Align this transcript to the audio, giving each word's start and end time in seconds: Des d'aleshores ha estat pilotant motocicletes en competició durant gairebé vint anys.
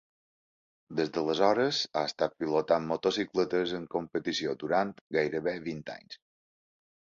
Des 0.99 1.11
d'aleshores 1.17 1.81
ha 2.01 2.03
estat 2.13 2.33
pilotant 2.39 2.89
motocicletes 2.93 3.75
en 3.81 3.87
competició 3.93 4.57
durant 4.67 4.97
gairebé 5.19 5.57
vint 5.71 5.87
anys. 6.01 6.21